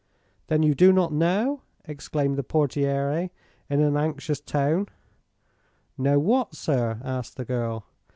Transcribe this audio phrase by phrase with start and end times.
[0.47, 3.29] "Then you do not know?" exclaimed the portiere,
[3.69, 4.87] in an anxious tone.
[5.95, 7.85] "Know what, sir?" asked the girl.